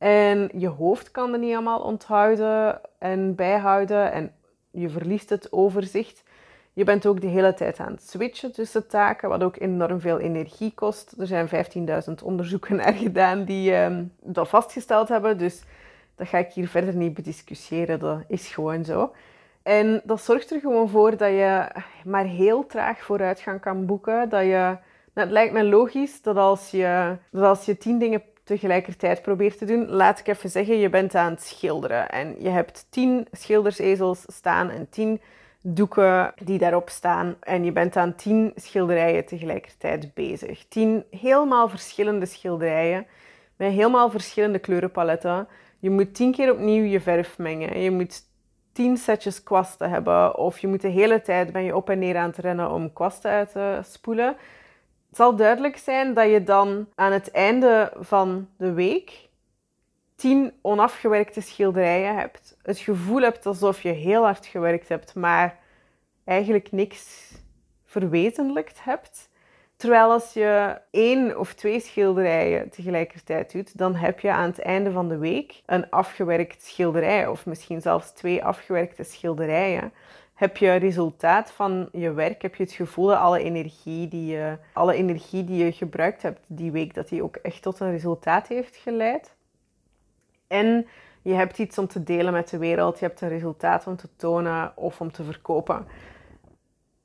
En 0.00 0.50
je 0.54 0.68
hoofd 0.68 1.10
kan 1.10 1.32
er 1.32 1.38
niet 1.38 1.52
allemaal 1.52 1.80
onthouden 1.80 2.80
en 2.98 3.34
bijhouden. 3.34 4.12
En 4.12 4.32
je 4.70 4.88
verliest 4.88 5.30
het 5.30 5.52
overzicht. 5.52 6.22
Je 6.72 6.84
bent 6.84 7.06
ook 7.06 7.20
de 7.20 7.26
hele 7.26 7.54
tijd 7.54 7.80
aan 7.80 7.92
het 7.92 8.08
switchen 8.08 8.52
tussen 8.52 8.86
taken, 8.86 9.28
wat 9.28 9.42
ook 9.42 9.56
enorm 9.58 10.00
veel 10.00 10.18
energie 10.18 10.72
kost. 10.74 11.14
Er 11.18 11.26
zijn 11.26 11.48
15.000 12.08 12.24
onderzoeken 12.24 12.76
naar 12.76 12.92
gedaan 12.92 13.44
die 13.44 13.70
uh, 13.70 13.98
dat 14.22 14.48
vastgesteld 14.48 15.08
hebben. 15.08 15.38
Dus 15.38 15.62
dat 16.14 16.28
ga 16.28 16.38
ik 16.38 16.52
hier 16.52 16.68
verder 16.68 16.94
niet 16.94 17.14
bediscussiëren. 17.14 17.98
Dat 17.98 18.22
is 18.28 18.48
gewoon 18.48 18.84
zo. 18.84 19.12
En 19.62 20.00
dat 20.04 20.20
zorgt 20.20 20.50
er 20.50 20.60
gewoon 20.60 20.88
voor 20.88 21.16
dat 21.16 21.30
je 21.30 21.66
maar 22.04 22.24
heel 22.24 22.66
traag 22.66 23.00
vooruitgang 23.00 23.60
kan 23.60 23.86
boeken. 23.86 24.28
Dat 24.28 24.42
je, 24.42 24.76
nou, 25.14 25.26
het 25.26 25.30
lijkt 25.30 25.52
me 25.52 25.64
logisch 25.64 26.22
dat 26.22 26.36
als, 26.36 26.70
je, 26.70 27.16
dat 27.30 27.44
als 27.44 27.64
je 27.64 27.76
tien 27.76 27.98
dingen 27.98 28.22
tegelijkertijd 28.50 29.22
probeert 29.22 29.58
te 29.58 29.64
doen, 29.64 29.88
laat 29.88 30.18
ik 30.18 30.26
even 30.26 30.50
zeggen, 30.50 30.78
je 30.78 30.88
bent 30.88 31.14
aan 31.14 31.30
het 31.30 31.42
schilderen. 31.42 32.08
En 32.08 32.34
je 32.38 32.48
hebt 32.48 32.86
tien 32.90 33.26
schildersezels 33.32 34.24
staan 34.26 34.70
en 34.70 34.88
tien 34.88 35.20
doeken 35.62 36.32
die 36.42 36.58
daarop 36.58 36.88
staan. 36.88 37.36
En 37.40 37.64
je 37.64 37.72
bent 37.72 37.96
aan 37.96 38.14
tien 38.14 38.52
schilderijen 38.54 39.24
tegelijkertijd 39.26 40.14
bezig. 40.14 40.64
Tien 40.68 41.04
helemaal 41.10 41.68
verschillende 41.68 42.26
schilderijen 42.26 43.06
met 43.56 43.72
helemaal 43.72 44.10
verschillende 44.10 44.58
kleurenpaletten. 44.58 45.48
Je 45.78 45.90
moet 45.90 46.14
tien 46.14 46.32
keer 46.32 46.52
opnieuw 46.52 46.84
je 46.84 47.00
verf 47.00 47.38
mengen. 47.38 47.80
Je 47.80 47.90
moet 47.90 48.22
tien 48.72 48.96
setjes 48.96 49.42
kwasten 49.42 49.90
hebben. 49.90 50.36
Of 50.36 50.58
je 50.58 50.68
moet 50.68 50.80
de 50.80 50.88
hele 50.88 51.22
tijd 51.22 51.52
ben 51.52 51.62
je 51.62 51.76
op 51.76 51.90
en 51.90 51.98
neer 51.98 52.16
aan 52.16 52.28
het 52.28 52.38
rennen 52.38 52.70
om 52.70 52.92
kwasten 52.92 53.30
uit 53.30 53.52
te 53.52 53.80
spoelen. 53.82 54.36
Het 55.10 55.18
zal 55.18 55.36
duidelijk 55.36 55.76
zijn 55.76 56.14
dat 56.14 56.30
je 56.30 56.42
dan 56.42 56.88
aan 56.94 57.12
het 57.12 57.30
einde 57.30 57.92
van 57.98 58.48
de 58.56 58.72
week 58.72 59.28
tien 60.14 60.52
onafgewerkte 60.62 61.40
schilderijen 61.40 62.16
hebt. 62.16 62.56
Het 62.62 62.78
gevoel 62.78 63.20
hebt 63.20 63.46
alsof 63.46 63.82
je 63.82 63.88
heel 63.88 64.22
hard 64.22 64.46
gewerkt 64.46 64.88
hebt, 64.88 65.14
maar 65.14 65.58
eigenlijk 66.24 66.72
niks 66.72 67.32
verwezenlijkt 67.84 68.84
hebt. 68.84 69.28
Terwijl 69.76 70.10
als 70.10 70.32
je 70.32 70.80
één 70.90 71.38
of 71.38 71.54
twee 71.54 71.80
schilderijen 71.80 72.70
tegelijkertijd 72.70 73.52
doet, 73.52 73.78
dan 73.78 73.94
heb 73.94 74.20
je 74.20 74.32
aan 74.32 74.48
het 74.50 74.60
einde 74.60 74.90
van 74.90 75.08
de 75.08 75.18
week 75.18 75.62
een 75.66 75.90
afgewerkt 75.90 76.62
schilderij, 76.62 77.26
of 77.26 77.46
misschien 77.46 77.80
zelfs 77.80 78.12
twee 78.12 78.44
afgewerkte 78.44 79.04
schilderijen. 79.04 79.92
Heb 80.40 80.56
je 80.56 80.70
resultaat 80.70 81.50
van 81.50 81.88
je 81.92 82.12
werk, 82.12 82.42
heb 82.42 82.54
je 82.54 82.62
het 82.62 82.72
gevoel 82.72 83.06
dat 83.06 83.18
alle 83.18 83.42
energie 83.42 84.08
die 84.08 84.26
je, 84.26 84.58
alle 84.72 84.94
energie 84.94 85.44
die 85.44 85.64
je 85.64 85.72
gebruikt 85.72 86.22
hebt 86.22 86.40
die 86.46 86.70
week, 86.70 86.94
dat 86.94 87.08
die 87.08 87.22
ook 87.22 87.36
echt 87.36 87.62
tot 87.62 87.80
een 87.80 87.90
resultaat 87.90 88.46
heeft 88.48 88.76
geleid. 88.76 89.34
En 90.46 90.86
je 91.22 91.32
hebt 91.32 91.58
iets 91.58 91.78
om 91.78 91.86
te 91.86 92.02
delen 92.02 92.32
met 92.32 92.48
de 92.48 92.58
wereld, 92.58 92.98
je 92.98 93.06
hebt 93.06 93.20
een 93.20 93.28
resultaat 93.28 93.86
om 93.86 93.96
te 93.96 94.08
tonen 94.16 94.72
of 94.76 95.00
om 95.00 95.12
te 95.12 95.24
verkopen. 95.24 95.86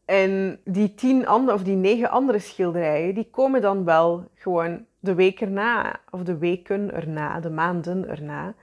En 0.05 0.59
die 0.63 0.95
tien 0.95 1.27
andere, 1.27 1.57
of 1.57 1.63
die 1.63 1.75
negen 1.75 2.09
andere 2.09 2.39
schilderijen, 2.39 3.15
die 3.15 3.29
komen 3.29 3.61
dan 3.61 3.83
wel 3.83 4.27
gewoon 4.33 4.85
de 4.99 5.13
week 5.13 5.41
erna, 5.41 5.99
of 6.09 6.21
de 6.21 6.37
weken 6.37 6.93
erna, 6.93 7.39
de 7.39 7.49
maanden 7.49 8.09
erna. 8.09 8.53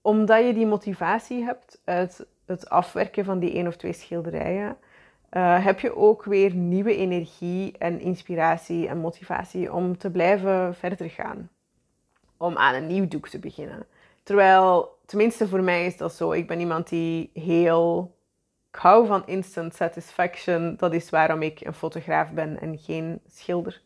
Omdat 0.00 0.46
je 0.46 0.54
die 0.54 0.66
motivatie 0.66 1.44
hebt 1.44 1.80
uit 1.84 2.26
het 2.46 2.68
afwerken 2.68 3.24
van 3.24 3.38
die 3.38 3.52
één 3.52 3.66
of 3.66 3.76
twee 3.76 3.92
schilderijen, 3.92 4.76
uh, 5.32 5.64
heb 5.64 5.80
je 5.80 5.96
ook 5.96 6.24
weer 6.24 6.54
nieuwe 6.54 6.96
energie 6.96 7.74
en 7.78 8.00
inspiratie 8.00 8.88
en 8.88 8.98
motivatie 8.98 9.72
om 9.72 9.98
te 9.98 10.10
blijven 10.10 10.74
verder 10.74 11.10
gaan. 11.10 11.50
Om 12.36 12.56
aan 12.56 12.74
een 12.74 12.86
nieuw 12.86 13.08
doek 13.08 13.28
te 13.28 13.38
beginnen. 13.38 13.86
Terwijl, 14.22 14.98
tenminste 15.06 15.48
voor 15.48 15.62
mij 15.62 15.86
is 15.86 15.96
dat 15.96 16.14
zo. 16.14 16.32
Ik 16.32 16.46
ben 16.46 16.60
iemand 16.60 16.88
die 16.88 17.30
heel 17.34 18.14
ik 18.76 18.82
hou 18.82 19.06
van 19.06 19.26
instant 19.26 19.74
satisfaction. 19.74 20.76
Dat 20.76 20.92
is 20.92 21.10
waarom 21.10 21.42
ik 21.42 21.60
een 21.60 21.74
fotograaf 21.74 22.32
ben 22.32 22.60
en 22.60 22.78
geen 22.78 23.20
schilder. 23.26 23.80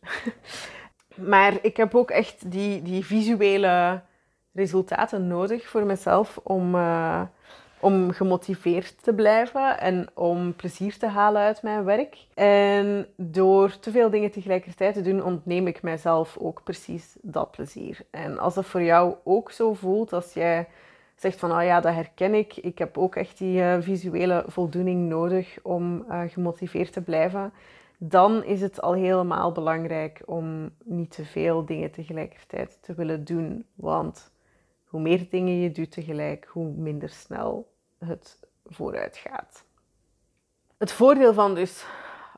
maar 1.33 1.57
ik 1.61 1.77
heb 1.77 1.95
ook 1.95 2.11
echt 2.11 2.51
die, 2.51 2.81
die 2.81 3.05
visuele 3.05 4.01
resultaten 4.53 5.27
nodig 5.27 5.67
voor 5.67 5.85
mezelf 5.85 6.37
om, 6.43 6.75
uh, 6.75 7.21
om 7.81 8.11
gemotiveerd 8.11 9.03
te 9.03 9.13
blijven 9.13 9.79
en 9.79 10.07
om 10.13 10.55
plezier 10.55 10.97
te 10.97 11.07
halen 11.07 11.41
uit 11.41 11.61
mijn 11.61 11.83
werk. 11.83 12.25
En 12.33 13.07
door 13.15 13.79
te 13.79 13.91
veel 13.91 14.09
dingen 14.09 14.31
tegelijkertijd 14.31 14.93
te 14.93 15.01
doen, 15.01 15.23
ontneem 15.23 15.67
ik 15.67 15.81
mijzelf 15.81 16.37
ook 16.37 16.63
precies 16.63 17.17
dat 17.21 17.51
plezier. 17.51 17.99
En 18.09 18.37
als 18.37 18.53
dat 18.53 18.65
voor 18.65 18.81
jou 18.81 19.15
ook 19.23 19.51
zo 19.51 19.73
voelt, 19.73 20.13
als 20.13 20.33
jij 20.33 20.67
zegt 21.15 21.39
van, 21.39 21.51
oh 21.51 21.63
ja, 21.63 21.79
dat 21.79 21.93
herken 21.93 22.33
ik. 22.33 22.57
Ik 22.57 22.77
heb 22.77 22.97
ook 22.97 23.15
echt 23.15 23.37
die 23.37 23.59
uh, 23.59 23.75
visuele 23.79 24.43
voldoening 24.47 25.09
nodig 25.09 25.57
om 25.63 26.05
uh, 26.09 26.21
gemotiveerd 26.27 26.93
te 26.93 27.01
blijven. 27.01 27.53
Dan 27.97 28.43
is 28.43 28.61
het 28.61 28.81
al 28.81 28.93
helemaal 28.93 29.51
belangrijk 29.51 30.21
om 30.25 30.69
niet 30.83 31.11
te 31.11 31.25
veel 31.25 31.65
dingen 31.65 31.91
tegelijkertijd 31.91 32.77
te 32.81 32.93
willen 32.93 33.23
doen. 33.23 33.65
Want 33.75 34.31
hoe 34.91 35.01
meer 35.01 35.27
dingen 35.29 35.59
je 35.59 35.71
doet 35.71 35.91
tegelijk, 35.91 36.47
hoe 36.49 36.67
minder 36.67 37.09
snel 37.09 37.71
het 37.97 38.39
vooruit 38.65 39.17
gaat. 39.17 39.63
Het 40.77 40.91
voordeel 40.91 41.33
van 41.33 41.55
dus 41.55 41.85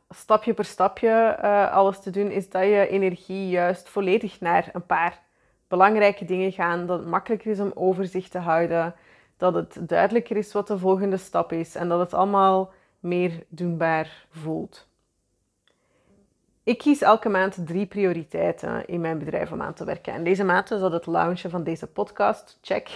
stapje 0.09 0.53
per 0.53 0.65
stapje 0.65 1.37
uh, 1.43 1.71
alles 1.71 1.99
te 1.99 2.09
doen, 2.09 2.31
is 2.31 2.49
dat 2.49 2.63
je 2.63 2.87
energie 2.87 3.49
juist 3.49 3.89
volledig 3.89 4.39
naar 4.39 4.69
een 4.73 4.85
paar 4.85 5.21
belangrijke 5.67 6.25
dingen 6.25 6.51
gaan, 6.51 6.85
dat 6.85 6.99
het 6.99 7.07
makkelijker 7.07 7.51
is 7.51 7.59
om 7.59 7.71
overzicht 7.73 8.31
te 8.31 8.39
houden, 8.39 8.95
dat 9.37 9.53
het 9.53 9.77
duidelijker 9.81 10.37
is 10.37 10.53
wat 10.53 10.67
de 10.67 10.77
volgende 10.77 11.17
stap 11.17 11.51
is 11.51 11.75
en 11.75 11.89
dat 11.89 11.99
het 11.99 12.13
allemaal 12.13 12.71
meer 12.99 13.43
doenbaar 13.49 14.25
voelt. 14.29 14.87
Ik 16.65 16.77
kies 16.77 17.01
elke 17.01 17.29
maand 17.29 17.67
drie 17.67 17.85
prioriteiten 17.85 18.87
in 18.87 19.01
mijn 19.01 19.19
bedrijf 19.19 19.51
om 19.51 19.61
aan 19.61 19.73
te 19.73 19.85
werken. 19.85 20.13
En 20.13 20.23
deze 20.23 20.43
maand 20.43 20.71
is 20.71 20.79
dat 20.79 20.91
het 20.91 21.05
launchen 21.05 21.49
van 21.49 21.63
deze 21.63 21.87
podcast, 21.87 22.57
check. 22.61 22.89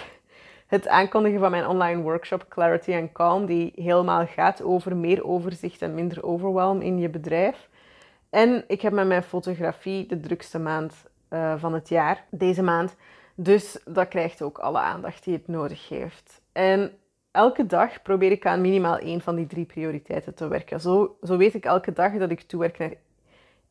Het 0.67 0.87
aankondigen 0.87 1.39
van 1.39 1.51
mijn 1.51 1.67
online 1.67 2.01
workshop 2.01 2.45
Clarity 2.49 2.93
and 2.93 3.11
Calm, 3.11 3.45
die 3.45 3.71
helemaal 3.75 4.25
gaat 4.25 4.61
over 4.61 4.95
meer 4.95 5.25
overzicht 5.25 5.81
en 5.81 5.93
minder 5.93 6.23
overwhelm 6.23 6.81
in 6.81 6.99
je 6.99 7.09
bedrijf. 7.09 7.69
En 8.29 8.63
ik 8.67 8.81
heb 8.81 8.93
met 8.93 9.07
mijn 9.07 9.23
fotografie 9.23 10.07
de 10.07 10.19
drukste 10.19 10.59
maand 10.59 10.93
uh, 11.29 11.53
van 11.57 11.73
het 11.73 11.89
jaar, 11.89 12.25
deze 12.29 12.63
maand. 12.63 12.95
Dus 13.35 13.79
dat 13.85 14.07
krijgt 14.07 14.41
ook 14.41 14.57
alle 14.57 14.79
aandacht 14.79 15.23
die 15.23 15.33
het 15.33 15.47
nodig 15.47 15.89
heeft. 15.89 16.41
En 16.51 16.91
elke 17.31 17.65
dag 17.65 18.01
probeer 18.01 18.31
ik 18.31 18.45
aan 18.45 18.61
minimaal 18.61 18.97
één 18.97 19.21
van 19.21 19.35
die 19.35 19.47
drie 19.47 19.65
prioriteiten 19.65 20.35
te 20.35 20.47
werken. 20.47 20.79
Zo, 20.79 21.17
zo 21.23 21.37
weet 21.37 21.53
ik 21.53 21.65
elke 21.65 21.93
dag 21.93 22.13
dat 22.13 22.31
ik 22.31 22.41
toewerk 22.41 22.77
naar 22.77 22.93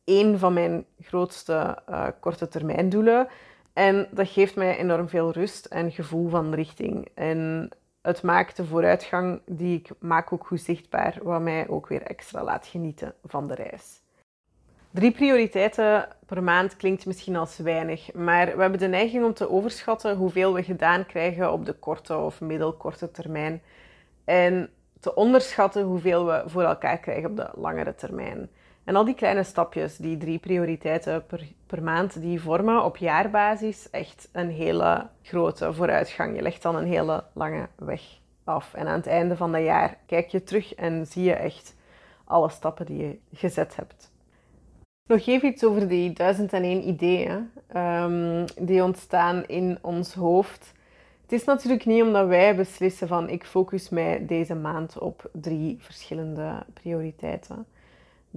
één 0.07 0.39
van 0.39 0.53
mijn 0.53 0.85
grootste 1.01 1.77
uh, 1.89 2.07
korte 2.19 2.47
termijn 2.47 2.89
doelen. 2.89 3.27
En 3.73 4.07
dat 4.11 4.29
geeft 4.29 4.55
mij 4.55 4.77
enorm 4.77 5.09
veel 5.09 5.31
rust 5.31 5.65
en 5.65 5.91
gevoel 5.91 6.29
van 6.29 6.53
richting. 6.53 7.07
En 7.13 7.69
het 8.01 8.21
maakt 8.21 8.57
de 8.57 8.65
vooruitgang 8.65 9.41
die 9.45 9.77
ik 9.77 9.89
maak 9.99 10.33
ook 10.33 10.47
goed 10.47 10.61
zichtbaar, 10.61 11.19
wat 11.23 11.41
mij 11.41 11.67
ook 11.67 11.87
weer 11.87 12.01
extra 12.01 12.43
laat 12.43 12.67
genieten 12.67 13.13
van 13.23 13.47
de 13.47 13.55
reis. 13.55 14.01
Drie 14.91 15.11
prioriteiten 15.11 16.07
per 16.25 16.43
maand 16.43 16.75
klinkt 16.75 17.05
misschien 17.05 17.35
als 17.35 17.57
weinig, 17.57 18.13
maar 18.13 18.45
we 18.55 18.61
hebben 18.61 18.79
de 18.79 18.87
neiging 18.87 19.25
om 19.25 19.33
te 19.33 19.49
overschatten 19.49 20.15
hoeveel 20.15 20.53
we 20.53 20.63
gedaan 20.63 21.05
krijgen 21.05 21.51
op 21.51 21.65
de 21.65 21.73
korte 21.73 22.17
of 22.17 22.41
middelkorte 22.41 23.11
termijn 23.11 23.61
en 24.25 24.69
te 24.99 25.15
onderschatten 25.15 25.83
hoeveel 25.83 26.25
we 26.25 26.43
voor 26.45 26.63
elkaar 26.63 26.97
krijgen 26.97 27.29
op 27.29 27.35
de 27.35 27.49
langere 27.55 27.95
termijn. 27.95 28.49
En 28.87 28.95
al 28.95 29.05
die 29.05 29.15
kleine 29.15 29.43
stapjes, 29.43 29.97
die 29.97 30.17
drie 30.17 30.39
prioriteiten 30.39 31.25
per, 31.67 31.83
maand, 31.83 32.21
die 32.21 32.41
vormen 32.41 32.83
op 32.83 32.97
jaarbasis 32.97 33.89
echt 33.89 34.29
een 34.31 34.49
hele 34.49 35.07
grote 35.21 35.73
vooruitgang. 35.73 36.35
Je 36.35 36.41
legt 36.41 36.61
dan 36.61 36.75
een 36.75 36.85
hele 36.85 37.23
lange 37.33 37.67
weg 37.75 38.01
af. 38.43 38.73
En 38.73 38.87
aan 38.87 38.97
het 38.97 39.07
einde 39.07 39.35
van 39.35 39.51
dat 39.51 39.63
jaar 39.63 39.97
kijk 40.05 40.27
je 40.27 40.43
terug 40.43 40.75
en 40.75 41.05
zie 41.05 41.23
je 41.23 41.33
echt 41.33 41.75
alle 42.23 42.49
stappen 42.49 42.85
die 42.85 42.97
je 42.97 43.19
gezet 43.33 43.75
hebt. 43.75 44.11
Nog 45.07 45.27
even 45.27 45.49
iets 45.49 45.63
over 45.63 45.87
die 45.87 46.13
1001 46.13 46.87
ideeën 46.87 47.51
um, 47.75 48.45
die 48.59 48.83
ontstaan 48.83 49.45
in 49.45 49.77
ons 49.81 50.13
hoofd. 50.13 50.73
Het 51.21 51.31
is 51.31 51.43
natuurlijk 51.43 51.85
niet 51.85 52.03
omdat 52.03 52.27
wij 52.27 52.55
beslissen 52.55 53.07
van 53.07 53.29
ik 53.29 53.45
focus 53.45 53.89
mij 53.89 54.25
deze 54.25 54.55
maand 54.55 54.99
op 54.99 55.29
drie 55.33 55.77
verschillende 55.79 56.65
prioriteiten. 56.73 57.65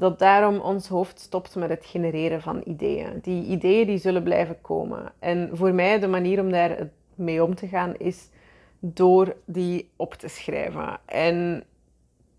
Dat 0.00 0.18
daarom 0.18 0.58
ons 0.58 0.88
hoofd 0.88 1.20
stopt 1.20 1.54
met 1.54 1.68
het 1.68 1.86
genereren 1.86 2.42
van 2.42 2.62
ideeën. 2.64 3.18
Die 3.22 3.44
ideeën 3.44 3.86
die 3.86 3.98
zullen 3.98 4.22
blijven 4.22 4.60
komen. 4.60 5.12
En 5.18 5.50
voor 5.52 5.74
mij 5.74 5.98
de 5.98 6.06
manier 6.06 6.40
om 6.40 6.50
daar 6.50 6.88
mee 7.14 7.44
om 7.44 7.54
te 7.54 7.68
gaan 7.68 7.96
is 7.96 8.28
door 8.78 9.36
die 9.44 9.90
op 9.96 10.14
te 10.14 10.28
schrijven. 10.28 11.00
En 11.04 11.64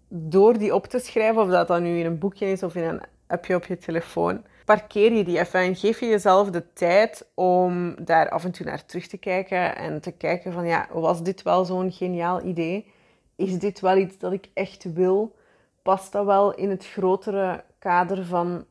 door 0.07 0.57
die 0.57 0.75
op 0.75 0.85
te 0.85 0.99
schrijven, 0.99 1.41
of 1.41 1.49
dat 1.49 1.67
dan 1.67 1.83
nu 1.83 1.99
in 1.99 2.05
een 2.05 2.19
boekje 2.19 2.51
is 2.51 2.63
of 2.63 2.75
in 2.75 2.83
een 2.83 3.01
appje 3.27 3.55
op 3.55 3.65
je 3.65 3.77
telefoon, 3.77 4.43
parkeer 4.65 5.13
je 5.13 5.23
die 5.23 5.39
even 5.39 5.59
en 5.59 5.75
geef 5.75 5.99
je 5.99 6.07
jezelf 6.07 6.49
de 6.49 6.73
tijd 6.73 7.27
om 7.33 7.95
daar 8.05 8.29
af 8.29 8.43
en 8.43 8.51
toe 8.51 8.65
naar 8.65 8.85
terug 8.85 9.07
te 9.07 9.17
kijken 9.17 9.75
en 9.75 10.01
te 10.01 10.11
kijken 10.11 10.53
van 10.53 10.65
ja, 10.65 10.87
was 10.93 11.23
dit 11.23 11.41
wel 11.41 11.65
zo'n 11.65 11.91
geniaal 11.91 12.43
idee? 12.45 12.91
Is 13.35 13.59
dit 13.59 13.79
wel 13.79 13.97
iets 13.97 14.17
dat 14.17 14.31
ik 14.31 14.49
echt 14.53 14.93
wil? 14.93 15.39
Past 15.81 16.11
dat 16.11 16.25
wel 16.25 16.53
in 16.53 16.69
het 16.69 16.85
grotere 16.85 17.63
kader 17.79 18.25
van 18.25 18.65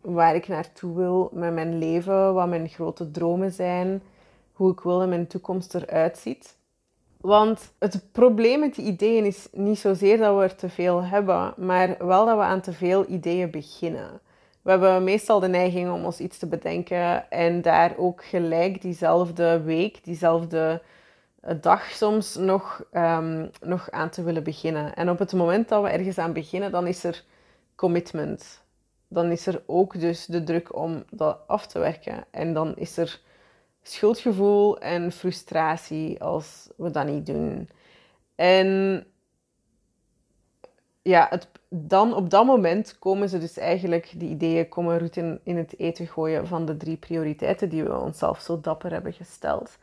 waar 0.00 0.34
ik 0.34 0.48
naartoe 0.48 0.96
wil 0.96 1.30
met 1.32 1.52
mijn 1.52 1.78
leven, 1.78 2.34
wat 2.34 2.48
mijn 2.48 2.68
grote 2.68 3.10
dromen 3.10 3.52
zijn, 3.52 4.02
hoe 4.52 4.72
ik 4.72 4.80
wil 4.80 4.98
dat 4.98 5.08
mijn 5.08 5.26
toekomst 5.26 5.74
eruit 5.74 6.18
ziet? 6.18 6.56
Want 7.20 7.72
het 7.78 8.12
probleem 8.12 8.60
met 8.60 8.74
die 8.74 8.84
ideeën 8.84 9.24
is 9.24 9.48
niet 9.52 9.78
zozeer 9.78 10.18
dat 10.18 10.36
we 10.36 10.42
er 10.42 10.54
te 10.54 10.68
veel 10.68 11.04
hebben, 11.04 11.54
maar 11.56 11.96
wel 11.98 12.26
dat 12.26 12.36
we 12.36 12.42
aan 12.42 12.60
te 12.60 12.72
veel 12.72 13.08
ideeën 13.08 13.50
beginnen. 13.50 14.20
We 14.62 14.70
hebben 14.70 15.04
meestal 15.04 15.40
de 15.40 15.48
neiging 15.48 15.92
om 15.92 16.04
ons 16.04 16.20
iets 16.20 16.38
te 16.38 16.46
bedenken 16.46 17.30
en 17.30 17.62
daar 17.62 17.94
ook 17.96 18.24
gelijk 18.24 18.82
diezelfde 18.82 19.62
week, 19.62 20.04
diezelfde 20.04 20.82
dag 21.60 21.84
soms 21.90 22.34
nog, 22.34 22.84
um, 22.92 23.50
nog 23.60 23.90
aan 23.90 24.10
te 24.10 24.22
willen 24.22 24.44
beginnen. 24.44 24.94
En 24.94 25.10
op 25.10 25.18
het 25.18 25.32
moment 25.32 25.68
dat 25.68 25.82
we 25.82 25.88
ergens 25.88 26.18
aan 26.18 26.32
beginnen, 26.32 26.70
dan 26.70 26.86
is 26.86 27.04
er 27.04 27.24
commitment. 27.74 28.62
Dan 29.08 29.30
is 29.30 29.46
er 29.46 29.62
ook 29.66 30.00
dus 30.00 30.26
de 30.26 30.44
druk 30.44 30.76
om 30.76 31.04
dat 31.10 31.38
af 31.46 31.66
te 31.66 31.78
werken. 31.78 32.24
En 32.30 32.52
dan 32.52 32.76
is 32.76 32.96
er 32.96 33.20
schuldgevoel 33.82 34.78
en 34.78 35.12
frustratie 35.12 36.22
als 36.22 36.70
we 36.76 36.90
dat 36.90 37.06
niet 37.06 37.26
doen. 37.26 37.68
En 38.34 39.06
ja, 41.02 41.26
het, 41.30 41.48
dan 41.68 42.14
op 42.14 42.30
dat 42.30 42.46
moment 42.46 42.98
komen 42.98 43.28
ze 43.28 43.38
dus 43.38 43.58
eigenlijk, 43.58 44.12
die 44.16 44.28
ideeën 44.28 44.68
komen 44.68 44.98
route 44.98 45.40
in 45.42 45.56
het 45.56 45.78
eten 45.78 46.06
gooien 46.06 46.46
van 46.46 46.64
de 46.64 46.76
drie 46.76 46.96
prioriteiten 46.96 47.68
die 47.68 47.84
we 47.84 47.98
onszelf 47.98 48.40
zo 48.40 48.60
dapper 48.60 48.92
hebben 48.92 49.12
gesteld. 49.12 49.78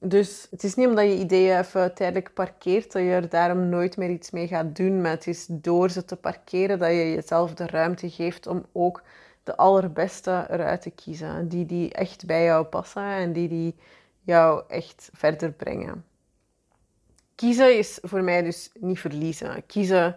Dus 0.00 0.46
het 0.50 0.64
is 0.64 0.74
niet 0.74 0.86
omdat 0.86 1.04
je 1.04 1.18
ideeën 1.18 1.58
even 1.58 1.94
tijdelijk 1.94 2.34
parkeert 2.34 2.92
dat 2.92 3.02
je 3.02 3.08
er 3.08 3.28
daarom 3.28 3.68
nooit 3.68 3.96
meer 3.96 4.10
iets 4.10 4.30
mee 4.30 4.46
gaat 4.46 4.76
doen. 4.76 5.00
Maar 5.00 5.10
het 5.10 5.26
is 5.26 5.46
door 5.48 5.90
ze 5.90 6.04
te 6.04 6.16
parkeren 6.16 6.78
dat 6.78 6.90
je 6.90 7.12
jezelf 7.12 7.54
de 7.54 7.66
ruimte 7.66 8.10
geeft 8.10 8.46
om 8.46 8.66
ook 8.72 9.02
de 9.42 9.56
allerbeste 9.56 10.46
eruit 10.50 10.82
te 10.82 10.90
kiezen. 10.90 11.48
Die 11.48 11.66
die 11.66 11.92
echt 11.92 12.26
bij 12.26 12.44
jou 12.44 12.64
passen 12.64 13.02
en 13.02 13.32
die 13.32 13.48
die 13.48 13.74
jou 14.22 14.62
echt 14.68 15.10
verder 15.12 15.52
brengen. 15.52 16.04
Kiezen 17.34 17.78
is 17.78 17.98
voor 18.02 18.22
mij 18.22 18.42
dus 18.42 18.70
niet 18.74 19.00
verliezen. 19.00 19.66
Kiezen 19.66 20.16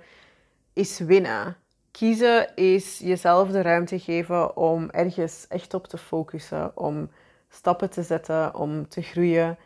is 0.73 0.99
winnen. 0.99 1.55
Kiezen 1.91 2.55
is 2.55 2.97
jezelf 2.97 3.49
de 3.49 3.61
ruimte 3.61 3.99
geven 3.99 4.57
om 4.57 4.89
ergens 4.89 5.45
echt 5.47 5.73
op 5.73 5.87
te 5.87 5.97
focussen, 5.97 6.77
om 6.77 7.09
stappen 7.49 7.89
te 7.89 8.03
zetten, 8.03 8.55
om 8.55 8.87
te 8.87 9.01
groeien 9.01 9.57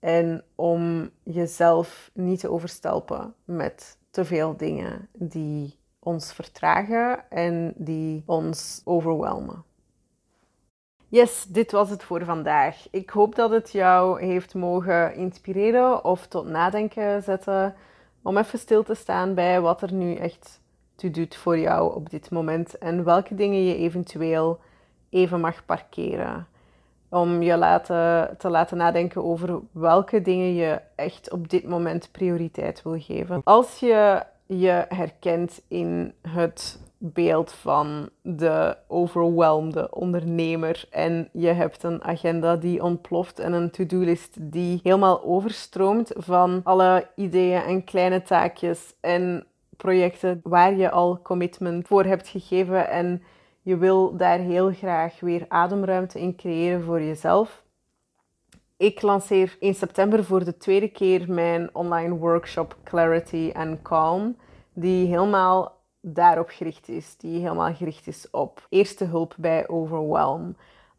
en 0.00 0.44
om 0.54 1.10
jezelf 1.22 2.10
niet 2.14 2.40
te 2.40 2.50
overstelpen 2.50 3.34
met 3.44 3.98
te 4.10 4.24
veel 4.24 4.56
dingen 4.56 5.08
die 5.12 5.78
ons 5.98 6.32
vertragen 6.32 7.30
en 7.30 7.72
die 7.76 8.22
ons 8.26 8.80
overwelmen. 8.84 9.64
Yes, 11.08 11.44
dit 11.44 11.72
was 11.72 11.90
het 11.90 12.02
voor 12.02 12.24
vandaag. 12.24 12.88
Ik 12.90 13.10
hoop 13.10 13.34
dat 13.34 13.50
het 13.50 13.72
jou 13.72 14.24
heeft 14.24 14.54
mogen 14.54 15.14
inspireren 15.14 16.04
of 16.04 16.26
tot 16.26 16.46
nadenken 16.46 17.22
zetten 17.22 17.74
om 18.22 18.36
even 18.36 18.58
stil 18.58 18.82
te 18.82 18.94
staan 18.94 19.34
bij 19.34 19.60
wat 19.60 19.82
er 19.82 19.92
nu 19.92 20.14
echt 20.14 20.60
toe 20.94 21.10
doet 21.10 21.36
voor 21.36 21.58
jou 21.58 21.94
op 21.94 22.10
dit 22.10 22.30
moment 22.30 22.78
en 22.78 23.04
welke 23.04 23.34
dingen 23.34 23.64
je 23.64 23.76
eventueel 23.76 24.60
even 25.10 25.40
mag 25.40 25.64
parkeren. 25.64 26.46
Om 27.16 27.42
je 27.42 27.56
laten, 27.56 28.36
te 28.38 28.48
laten 28.50 28.76
nadenken 28.76 29.24
over 29.24 29.60
welke 29.72 30.22
dingen 30.22 30.54
je 30.54 30.80
echt 30.94 31.30
op 31.32 31.48
dit 31.48 31.68
moment 31.68 32.08
prioriteit 32.12 32.82
wil 32.82 33.00
geven. 33.00 33.40
Als 33.44 33.78
je 33.78 34.22
je 34.46 34.84
herkent 34.88 35.62
in 35.68 36.12
het 36.28 36.80
beeld 36.98 37.52
van 37.52 38.08
de 38.22 38.76
overweldigde 38.86 39.94
ondernemer 39.94 40.84
en 40.90 41.28
je 41.32 41.48
hebt 41.48 41.82
een 41.82 42.04
agenda 42.04 42.56
die 42.56 42.82
ontploft 42.82 43.38
en 43.38 43.52
een 43.52 43.70
to-do-list 43.70 44.36
die 44.40 44.80
helemaal 44.82 45.24
overstroomt 45.24 46.12
van 46.16 46.60
alle 46.64 47.06
ideeën 47.14 47.62
en 47.62 47.84
kleine 47.84 48.22
taakjes 48.22 48.94
en 49.00 49.46
projecten 49.76 50.40
waar 50.42 50.74
je 50.74 50.90
al 50.90 51.20
commitment 51.22 51.86
voor 51.86 52.04
hebt 52.04 52.28
gegeven 52.28 52.88
en 52.88 53.22
je 53.66 53.76
wil 53.76 54.16
daar 54.16 54.38
heel 54.38 54.72
graag 54.72 55.20
weer 55.20 55.44
ademruimte 55.48 56.20
in 56.20 56.36
creëren 56.36 56.82
voor 56.82 57.02
jezelf. 57.02 57.64
Ik 58.76 59.02
lanceer 59.02 59.56
in 59.60 59.74
september 59.74 60.24
voor 60.24 60.44
de 60.44 60.56
tweede 60.56 60.88
keer 60.88 61.32
mijn 61.32 61.74
online 61.74 62.14
workshop 62.14 62.76
Clarity 62.84 63.50
and 63.54 63.82
Calm, 63.82 64.36
die 64.72 65.06
helemaal 65.06 65.80
daarop 66.00 66.48
gericht 66.48 66.88
is, 66.88 67.16
die 67.16 67.40
helemaal 67.40 67.74
gericht 67.74 68.06
is 68.06 68.30
op 68.30 68.66
eerste 68.68 69.04
hulp 69.04 69.34
bij 69.38 69.68
overwhelm. 69.68 70.56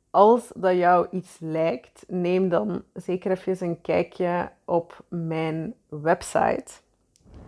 Als 0.09 0.51
dat 0.55 0.75
jou 0.75 1.07
iets 1.11 1.37
lijkt, 1.39 2.03
neem 2.07 2.49
dan 2.49 2.83
zeker 2.93 3.31
even 3.31 3.67
een 3.67 3.81
kijkje 3.81 4.51
op 4.65 5.03
mijn 5.09 5.73
website 5.89 6.73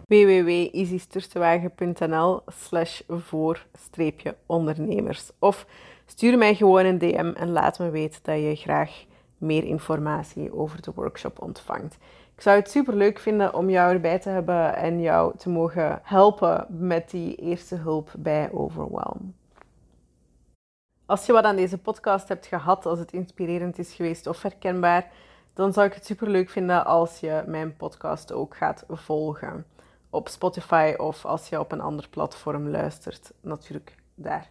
www.easysturtewagen.nl 0.09 2.41
slash 2.47 3.01
voor-ondernemers. 3.07 5.31
Of 5.39 5.65
stuur 6.05 6.37
mij 6.37 6.55
gewoon 6.55 6.85
een 6.85 6.97
DM 6.97 7.31
en 7.35 7.51
laat 7.51 7.79
me 7.79 7.89
weten 7.89 8.19
dat 8.23 8.39
je 8.39 8.55
graag 8.55 9.05
meer 9.37 9.63
informatie 9.63 10.53
over 10.53 10.81
de 10.81 10.91
workshop 10.95 11.41
ontvangt. 11.41 11.97
Ik 12.35 12.41
zou 12.41 12.57
het 12.57 12.69
super 12.69 12.95
leuk 12.95 13.19
vinden 13.19 13.53
om 13.53 13.69
jou 13.69 13.93
erbij 13.93 14.19
te 14.19 14.29
hebben 14.29 14.75
en 14.75 15.01
jou 15.01 15.37
te 15.37 15.49
mogen 15.49 15.99
helpen 16.03 16.65
met 16.69 17.09
die 17.09 17.35
eerste 17.35 17.75
hulp 17.75 18.09
bij 18.17 18.51
overwhelm. 18.51 19.33
Als 21.05 21.25
je 21.25 21.31
wat 21.31 21.43
aan 21.43 21.55
deze 21.55 21.77
podcast 21.77 22.27
hebt 22.27 22.45
gehad, 22.45 22.85
als 22.85 22.99
het 22.99 23.11
inspirerend 23.11 23.79
is 23.79 23.93
geweest 23.93 24.27
of 24.27 24.41
herkenbaar, 24.41 25.11
dan 25.53 25.73
zou 25.73 25.87
ik 25.87 25.93
het 25.93 26.05
super 26.05 26.29
leuk 26.29 26.49
vinden 26.49 26.85
als 26.85 27.19
je 27.19 27.43
mijn 27.45 27.75
podcast 27.75 28.31
ook 28.31 28.57
gaat 28.57 28.83
volgen 28.87 29.65
op 30.09 30.27
Spotify 30.27 30.93
of 30.97 31.25
als 31.25 31.49
je 31.49 31.59
op 31.59 31.71
een 31.71 31.81
ander 31.81 32.07
platform 32.09 32.69
luistert, 32.69 33.31
natuurlijk 33.41 33.95
daar. 34.15 34.49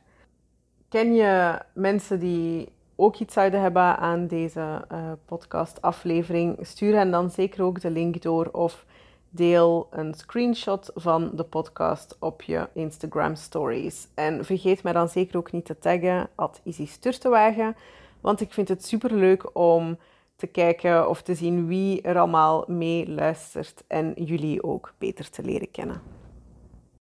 Ken 0.89 1.15
je 1.15 1.59
mensen 1.73 2.19
die 2.19 2.69
ook 2.97 3.17
iets 3.17 3.35
zouden 3.35 3.61
hebben 3.61 3.97
aan 3.99 4.27
deze 4.27 4.85
uh, 4.93 5.13
podcast-aflevering? 5.25 6.59
Stuur 6.61 6.95
hen 6.95 7.11
dan 7.11 7.31
zeker 7.31 7.63
ook 7.63 7.81
de 7.81 7.91
link 7.91 8.23
door 8.23 8.47
of 8.47 8.85
deel 9.31 9.89
een 9.91 10.15
screenshot 10.15 10.91
van 10.95 11.31
de 11.35 11.45
podcast 11.45 12.17
op 12.19 12.43
je 12.43 12.69
Instagram 12.73 13.35
stories. 13.35 14.09
En 14.15 14.45
vergeet 14.45 14.83
mij 14.83 14.93
dan 14.93 15.09
zeker 15.09 15.37
ook 15.37 15.53
niet 15.53 15.65
te 15.65 15.79
taggen 15.79 16.29
at 16.35 16.61
Easy 16.65 16.87
Sturtewagen, 16.87 17.77
want 18.21 18.41
ik 18.41 18.53
vind 18.53 18.69
het 18.69 18.85
super 18.85 19.15
leuk 19.15 19.57
om 19.57 19.99
te 20.39 20.47
kijken 20.47 21.09
of 21.09 21.23
te 21.23 21.35
zien 21.35 21.67
wie 21.67 22.03
er 22.03 22.19
allemaal 22.19 22.65
mee 22.67 23.11
luistert 23.11 23.85
en 23.87 24.13
jullie 24.15 24.63
ook 24.63 24.95
beter 24.99 25.31
te 25.31 25.43
leren 25.43 25.71
kennen. 25.71 26.18